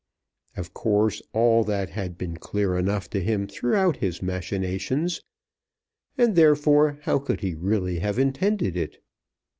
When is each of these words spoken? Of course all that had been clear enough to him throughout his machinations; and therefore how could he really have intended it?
Of 0.57 0.73
course 0.73 1.21
all 1.31 1.63
that 1.65 1.91
had 1.91 2.17
been 2.17 2.35
clear 2.37 2.75
enough 2.75 3.07
to 3.11 3.21
him 3.21 3.45
throughout 3.45 3.97
his 3.97 4.19
machinations; 4.19 5.21
and 6.17 6.35
therefore 6.35 6.97
how 7.03 7.19
could 7.19 7.41
he 7.41 7.53
really 7.53 7.99
have 7.99 8.17
intended 8.17 8.75
it? 8.75 8.97